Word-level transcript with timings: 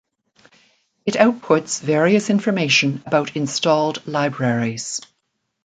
It 1.05 1.13
outputs 1.13 1.79
various 1.79 2.31
information 2.31 3.03
about 3.05 3.35
installed 3.35 4.01
libraries. 4.07 4.99